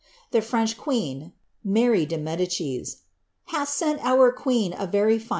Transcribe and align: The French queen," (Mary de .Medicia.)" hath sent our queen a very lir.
The 0.31 0.41
French 0.41 0.79
queen," 0.79 1.31
(Mary 1.63 2.07
de 2.07 2.17
.Medicia.)" 2.17 2.83
hath 3.53 3.69
sent 3.69 4.03
our 4.03 4.31
queen 4.31 4.73
a 4.75 4.87
very 4.87 5.19
lir. 5.19 5.27